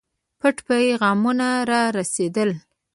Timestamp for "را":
1.69-1.83